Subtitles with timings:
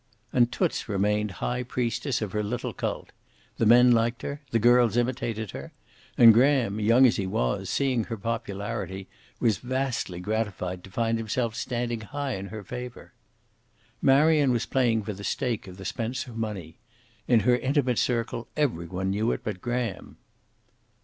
[0.33, 3.11] And Toots remained high priestess of her little cult.
[3.57, 4.41] The men liked her.
[4.49, 5.73] The girls imitated her.
[6.17, 9.07] And Graham, young as he was, seeing her popularity,
[9.39, 13.13] was vastly gratified to find himself standing high in her favor.
[14.01, 16.79] Marion was playing for the stake of the Spencer money.
[17.27, 20.17] In her intimate circle every one knew it but Graham.